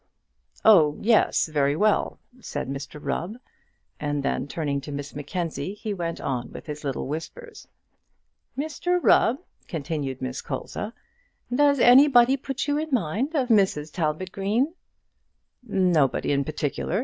"Oh 0.65 0.97
yes, 0.99 1.45
very 1.45 1.75
well," 1.75 2.17
said 2.39 2.67
Mr 2.67 2.99
Rubb, 2.99 3.37
and 3.99 4.23
then 4.23 4.47
turning 4.47 4.81
to 4.81 4.91
Miss 4.91 5.15
Mackenzie, 5.15 5.75
he 5.75 5.93
went 5.93 6.19
on 6.19 6.51
with 6.51 6.65
his 6.65 6.83
little 6.83 7.07
whispers. 7.07 7.67
"Mr 8.57 8.97
Rubb," 8.99 9.37
continued 9.67 10.19
Miss 10.19 10.41
Colza, 10.41 10.91
"does 11.53 11.79
anybody 11.79 12.35
put 12.35 12.67
you 12.67 12.79
in 12.79 12.89
mind 12.91 13.35
of 13.35 13.49
Mrs 13.49 13.93
Talbot 13.93 14.31
Green?" 14.31 14.73
"Nobody 15.61 16.31
in 16.31 16.45
particular. 16.45 16.99